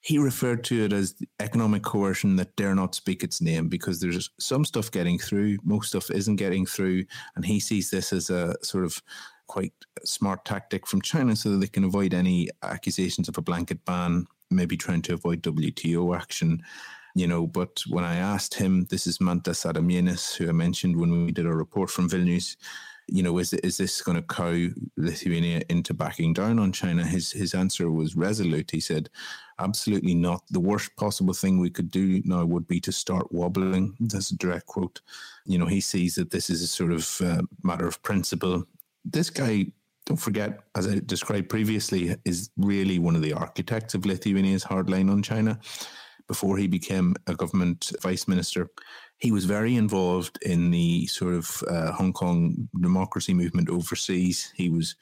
[0.04, 4.28] he referred to it as economic coercion that dare not speak its name because there's
[4.40, 7.04] some stuff getting through, most stuff isn't getting through,
[7.36, 9.00] and he sees this as a sort of
[9.52, 13.84] quite smart tactic from China so that they can avoid any accusations of a blanket
[13.84, 16.62] ban, maybe trying to avoid WTO action.
[17.14, 21.26] You know, but when I asked him, this is Mantas Adomenas, who I mentioned when
[21.26, 22.56] we did our report from Vilnius,
[23.08, 27.04] you know, is is this going to cow Lithuania into backing down on China?
[27.04, 28.70] His his answer was resolute.
[28.70, 29.10] He said,
[29.58, 30.42] "Absolutely not.
[30.50, 34.36] The worst possible thing we could do now would be to start wobbling." That's a
[34.36, 35.02] direct quote.
[35.44, 38.66] You know, he sees that this is a sort of uh, matter of principle.
[39.04, 39.66] This guy,
[40.06, 45.10] don't forget, as I described previously, is really one of the architects of Lithuania's hardline
[45.10, 45.58] on China.
[46.28, 48.68] Before he became a government vice minister,
[49.18, 54.52] he was very involved in the sort of uh, Hong Kong democracy movement overseas.
[54.54, 54.96] He was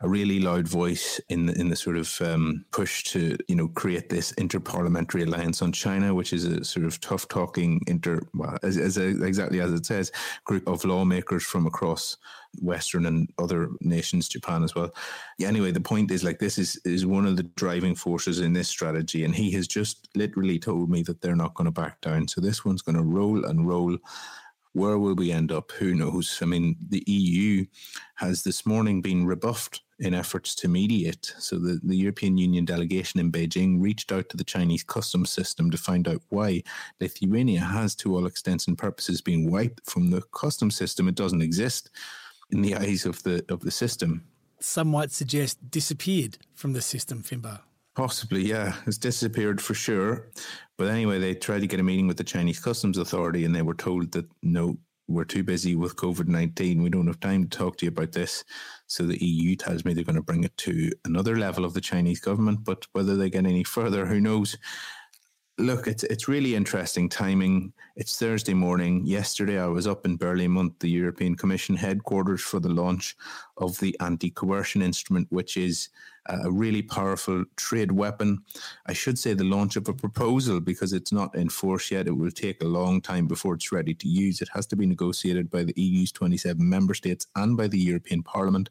[0.00, 3.68] a really loud voice in the, in the sort of um, push to you know
[3.68, 8.56] create this interparliamentary alliance on China, which is a sort of tough talking inter well,
[8.62, 10.12] as, as a, exactly as it says
[10.44, 12.16] group of lawmakers from across
[12.60, 14.94] Western and other nations, Japan as well.
[15.38, 18.52] Yeah, anyway, the point is like this is is one of the driving forces in
[18.52, 22.00] this strategy, and he has just literally told me that they're not going to back
[22.02, 22.28] down.
[22.28, 23.98] So this one's going to roll and roll.
[24.74, 25.72] Where will we end up?
[25.72, 26.38] Who knows?
[26.40, 27.66] I mean, the EU
[28.16, 31.34] has this morning been rebuffed in efforts to mediate.
[31.38, 35.70] So the, the European Union delegation in Beijing reached out to the Chinese customs system
[35.70, 36.62] to find out why
[37.00, 41.08] Lithuania has, to all extents and purposes, been wiped from the customs system.
[41.08, 41.90] It doesn't exist
[42.50, 44.24] in the eyes of the of the system.
[44.60, 47.60] Some might suggest disappeared from the system, Finbarr.
[47.94, 48.74] Possibly, yeah.
[48.86, 50.30] It's disappeared for sure.
[50.76, 53.62] But anyway, they tried to get a meeting with the Chinese Customs Authority and they
[53.62, 54.78] were told that no,
[55.08, 56.82] we're too busy with COVID 19.
[56.82, 58.44] We don't have time to talk to you about this.
[58.86, 61.80] So the EU tells me they're going to bring it to another level of the
[61.80, 62.64] Chinese government.
[62.64, 64.56] But whether they get any further, who knows?
[65.60, 67.72] Look, it's it's really interesting timing.
[67.96, 69.04] It's Thursday morning.
[69.04, 73.16] Yesterday, I was up in Berlaymont, the European Commission headquarters, for the launch
[73.56, 75.88] of the anti-coercion instrument, which is
[76.26, 78.44] a really powerful trade weapon.
[78.86, 82.06] I should say the launch of a proposal because it's not in force yet.
[82.06, 84.40] It will take a long time before it's ready to use.
[84.40, 88.22] It has to be negotiated by the EU's 27 member states and by the European
[88.22, 88.70] Parliament.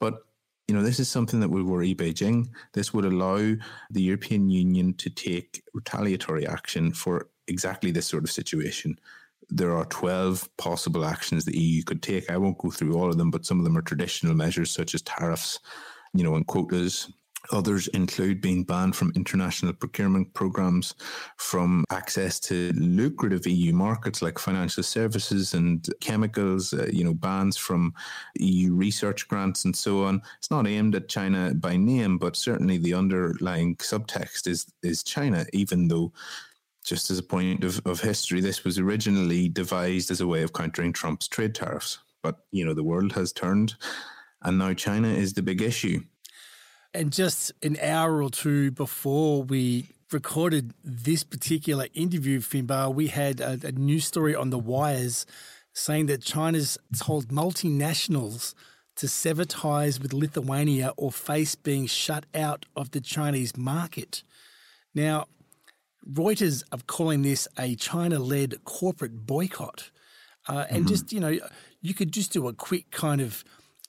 [0.00, 0.24] But
[0.68, 2.48] you know, this is something that would worry Beijing.
[2.72, 3.36] This would allow
[3.90, 8.98] the European Union to take retaliatory action for exactly this sort of situation.
[9.50, 12.30] There are 12 possible actions the EU could take.
[12.30, 14.94] I won't go through all of them, but some of them are traditional measures such
[14.94, 15.60] as tariffs,
[16.14, 17.12] you know, and quotas,
[17.52, 20.94] Others include being banned from international procurement programs,
[21.36, 27.56] from access to lucrative EU markets like financial services and chemicals, uh, you know, bans
[27.56, 27.92] from
[28.38, 30.22] EU research grants and so on.
[30.38, 35.44] It's not aimed at China by name, but certainly the underlying subtext is is China,
[35.52, 36.12] even though
[36.84, 40.52] just as a point of, of history, this was originally devised as a way of
[40.52, 41.98] countering Trump's trade tariffs.
[42.22, 43.74] But, you know, the world has turned
[44.44, 46.00] and now China is the big issue.
[46.94, 53.40] And just an hour or two before we recorded this particular interview, Finbarr, we had
[53.40, 55.26] a, a news story on the wires
[55.72, 58.54] saying that China's told multinationals
[58.94, 64.22] to sever ties with Lithuania or face being shut out of the Chinese market.
[64.94, 65.26] Now,
[66.08, 69.90] Reuters are calling this a China led corporate boycott.
[70.46, 70.88] Uh, and mm-hmm.
[70.88, 71.38] just, you know,
[71.80, 73.42] you could just do a quick kind of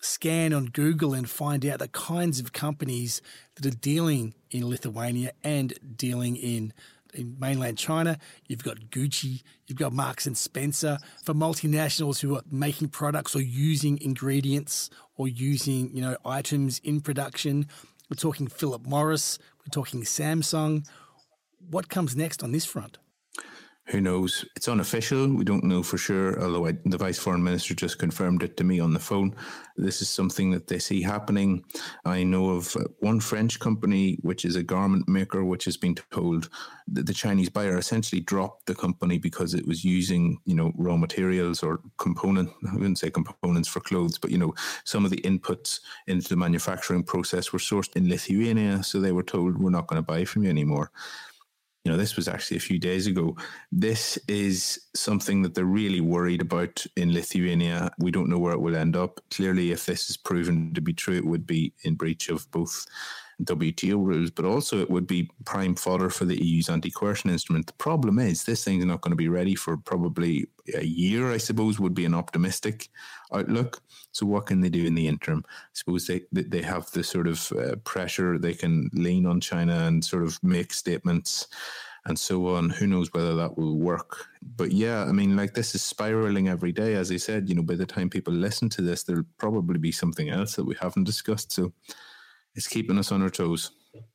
[0.06, 3.22] scan on Google and find out the kinds of companies
[3.56, 6.74] that are dealing in Lithuania and dealing in
[7.14, 8.18] in mainland China.
[8.48, 13.42] You've got Gucci, you've got Marks and Spencer for multinationals who are making products or
[13.42, 17.68] using ingredients or using, you know, items in production.
[18.10, 20.86] We're talking Philip Morris, we're talking Samsung.
[21.70, 22.98] What comes next on this front?
[23.88, 24.44] Who knows?
[24.56, 25.28] It's unofficial.
[25.28, 28.64] We don't know for sure, although I, the vice foreign minister just confirmed it to
[28.64, 29.36] me on the phone.
[29.78, 31.64] This is something that they see happening.
[32.04, 36.50] I know of one French company, which is a garment maker, which has been told
[36.88, 40.98] that the Chinese buyer essentially dropped the company because it was using, you know, raw
[40.98, 45.22] materials or component, I wouldn't say components for clothes, but, you know, some of the
[45.22, 48.82] inputs into the manufacturing process were sourced in Lithuania.
[48.82, 50.92] So they were told, we're not going to buy from you anymore
[51.86, 53.38] you know, this was actually a few days ago.
[53.72, 57.92] This is something that they're really worried about in Lithuania.
[58.00, 59.22] We don't know where it will end up.
[59.30, 62.88] Clearly, if this is proven to be true, it would be in breach of both
[63.44, 67.68] WTO rules, but also it would be prime fodder for the EU's anti coercion instrument.
[67.68, 71.38] The problem is this thing's not going to be ready for probably a year, I
[71.38, 72.90] suppose, would be an optimistic
[73.34, 73.82] outlook.
[74.12, 75.44] So, what can they do in the interim?
[75.48, 79.86] I suppose they, they have the sort of uh, pressure, they can lean on China
[79.86, 81.48] and sort of make statements
[82.06, 82.70] and so on.
[82.70, 84.28] Who knows whether that will work?
[84.56, 86.94] But yeah, I mean, like this is spiraling every day.
[86.94, 89.92] As I said, you know, by the time people listen to this, there'll probably be
[89.92, 91.52] something else that we haven't discussed.
[91.52, 91.74] So,
[92.56, 93.72] it's keeping us on our toes.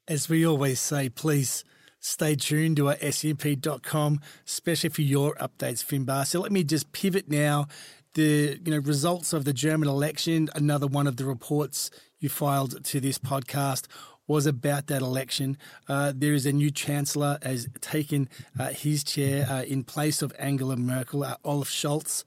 [0.09, 1.65] As we always say, please
[2.01, 6.27] stay tuned to our SCMP.com, especially for your updates, Finbarr.
[6.27, 7.69] So let me just pivot now.
[8.15, 12.85] The you know results of the German election, another one of the reports you filed
[12.85, 13.87] to this podcast
[14.27, 15.57] was about that election.
[15.89, 18.29] Uh, there is a new chancellor has taken
[18.59, 22.25] uh, his chair uh, in place of Angela Merkel, uh, Olaf Scholz.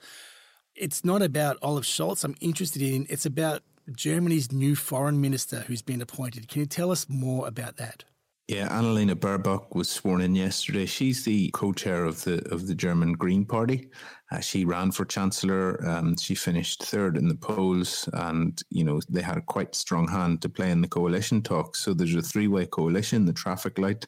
[0.76, 2.24] It's not about Olaf Scholz.
[2.24, 3.06] I'm interested in.
[3.10, 6.48] It's about Germany's new foreign minister who's been appointed.
[6.48, 8.04] Can you tell us more about that?
[8.50, 10.86] Yeah, Annalena Baerbock was sworn in yesterday.
[10.86, 13.90] She's the co-chair of the of the German Green Party.
[14.32, 15.82] Uh, she ran for chancellor.
[15.88, 20.10] Um, she finished third in the polls, and you know they had a quite strong
[20.10, 21.80] hand to play in the coalition talks.
[21.80, 24.06] So there's a three-way coalition: the traffic light,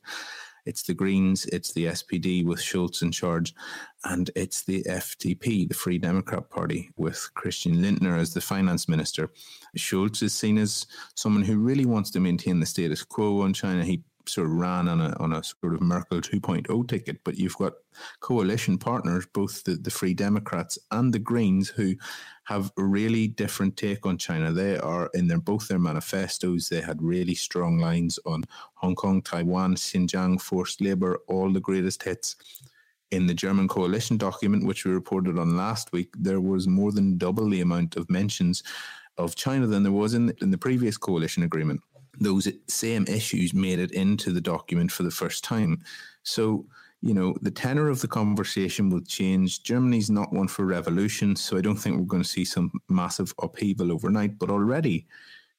[0.65, 3.53] it's the Greens, it's the SPD with Scholz in charge,
[4.03, 9.31] and it's the FDP, the Free Democrat Party, with Christian Lindner as the finance minister.
[9.77, 13.83] Scholz is seen as someone who really wants to maintain the status quo on China.
[13.83, 17.57] He sort of ran on a on a sort of Merkel 2.0 ticket, but you've
[17.57, 17.73] got
[18.19, 21.95] coalition partners, both the, the Free Democrats and the Greens, who
[22.45, 24.51] have a really different take on China.
[24.51, 26.69] They are in their both their manifestos.
[26.69, 28.43] They had really strong lines on
[28.75, 32.35] Hong Kong, Taiwan, Xinjiang, forced labor, all the greatest hits.
[33.11, 37.17] In the German coalition document, which we reported on last week, there was more than
[37.17, 38.63] double the amount of mentions
[39.17, 41.81] of China than there was in in the previous coalition agreement.
[42.19, 45.83] Those same issues made it into the document for the first time.
[46.23, 46.65] So,
[47.01, 49.63] you know, the tenor of the conversation will change.
[49.63, 53.33] Germany's not one for revolution, so I don't think we're going to see some massive
[53.41, 54.39] upheaval overnight.
[54.39, 55.07] But already,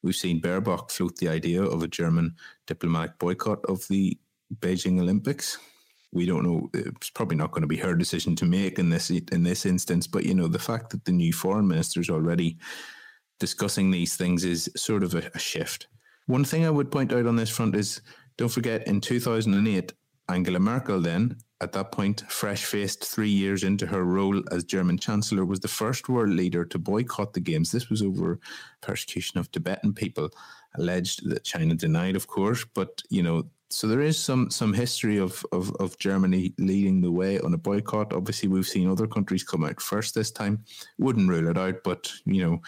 [0.02, 2.34] we've seen Baerbock float the idea of a German
[2.66, 4.18] diplomatic boycott of the
[4.58, 5.58] Beijing Olympics.
[6.12, 9.10] We don't know; it's probably not going to be her decision to make in this
[9.10, 10.06] in this instance.
[10.06, 12.58] But you know, the fact that the new foreign minister is already
[13.38, 15.88] discussing these things is sort of a, a shift.
[16.26, 18.00] One thing I would point out on this front is
[18.36, 19.92] don't forget in 2008,
[20.28, 24.98] Angela Merkel, then at that point, fresh faced three years into her role as German
[24.98, 27.72] Chancellor, was the first world leader to boycott the Games.
[27.72, 28.38] This was over
[28.82, 30.28] persecution of Tibetan people,
[30.74, 32.66] alleged that China denied, of course.
[32.74, 37.10] But, you know, so there is some some history of, of, of Germany leading the
[37.10, 38.12] way on a boycott.
[38.12, 40.62] Obviously, we've seen other countries come out first this time.
[40.98, 42.60] Wouldn't rule it out, but, you know,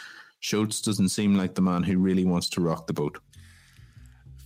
[0.43, 3.19] Scholz doesn't seem like the man who really wants to rock the boat.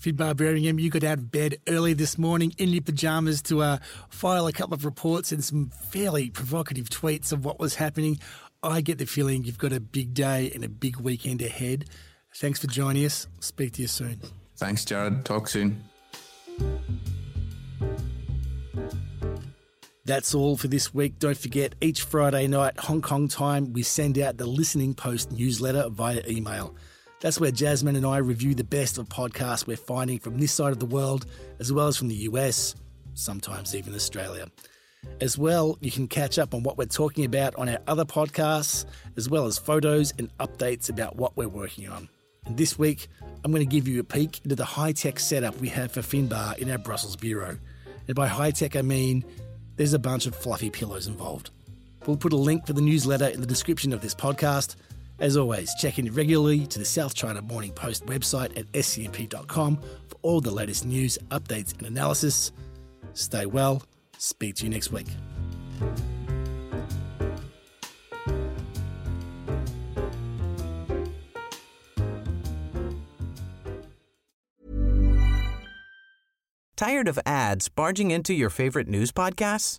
[0.02, 3.78] Finbarr Bermingham, you got out of bed early this morning in your pajamas to uh,
[4.08, 8.18] file a couple of reports and some fairly provocative tweets of what was happening.
[8.64, 11.84] I get the feeling you've got a big day and a big weekend ahead.
[12.34, 13.28] Thanks for joining us.
[13.38, 14.20] Speak to you soon.
[14.56, 15.24] Thanks, Jared.
[15.24, 15.84] Talk soon.
[20.04, 21.20] That's all for this week.
[21.20, 25.88] Don't forget, each Friday night, Hong Kong time, we send out the Listening Post newsletter
[25.90, 26.74] via email.
[27.22, 30.72] That's where Jasmine and I review the best of podcasts we're finding from this side
[30.72, 31.24] of the world,
[31.60, 32.74] as well as from the US,
[33.14, 34.48] sometimes even Australia.
[35.20, 38.86] As well, you can catch up on what we're talking about on our other podcasts,
[39.16, 42.08] as well as photos and updates about what we're working on.
[42.44, 43.06] And this week,
[43.44, 46.00] I'm going to give you a peek into the high tech setup we have for
[46.00, 47.56] Finbarr in our Brussels bureau.
[48.08, 49.24] And by high tech, I mean
[49.76, 51.50] there's a bunch of fluffy pillows involved.
[52.04, 54.74] We'll put a link for the newsletter in the description of this podcast.
[55.18, 59.76] As always, check in regularly to the South China Morning Post website at scmp.com
[60.08, 62.52] for all the latest news, updates, and analysis.
[63.14, 63.82] Stay well.
[64.18, 65.08] Speak to you next week.
[76.76, 79.78] Tired of ads barging into your favorite news podcasts?